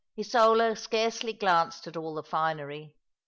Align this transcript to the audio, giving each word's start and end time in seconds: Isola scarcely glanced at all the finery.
Isola 0.17 0.75
scarcely 0.75 1.31
glanced 1.31 1.85
at 1.85 1.95
all 1.95 2.15
the 2.15 2.23
finery. 2.23 2.95